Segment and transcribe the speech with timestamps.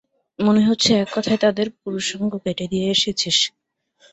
[0.39, 3.37] মনে হচ্ছে এক কথায় তাদের পুরুষাঙ্গ কেটে দিয়ে এসেছিস।